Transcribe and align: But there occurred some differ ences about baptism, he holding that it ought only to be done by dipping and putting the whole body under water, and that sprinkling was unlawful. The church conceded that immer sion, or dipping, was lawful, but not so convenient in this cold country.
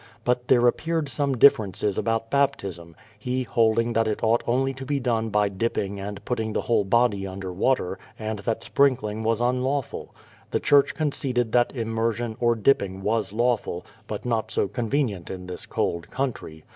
But 0.25 0.47
there 0.47 0.67
occurred 0.67 1.09
some 1.09 1.37
differ 1.37 1.67
ences 1.67 1.95
about 1.95 2.31
baptism, 2.31 2.95
he 3.19 3.43
holding 3.43 3.93
that 3.93 4.07
it 4.07 4.23
ought 4.23 4.41
only 4.47 4.73
to 4.73 4.83
be 4.83 4.99
done 4.99 5.29
by 5.29 5.47
dipping 5.47 5.99
and 5.99 6.25
putting 6.25 6.53
the 6.53 6.61
whole 6.61 6.83
body 6.83 7.27
under 7.27 7.53
water, 7.53 7.99
and 8.17 8.39
that 8.39 8.63
sprinkling 8.63 9.21
was 9.21 9.41
unlawful. 9.41 10.15
The 10.49 10.59
church 10.59 10.95
conceded 10.95 11.51
that 11.51 11.73
immer 11.75 12.11
sion, 12.13 12.35
or 12.39 12.55
dipping, 12.55 13.03
was 13.03 13.31
lawful, 13.31 13.85
but 14.07 14.25
not 14.25 14.49
so 14.49 14.67
convenient 14.67 15.29
in 15.29 15.45
this 15.45 15.67
cold 15.67 16.09
country. 16.09 16.63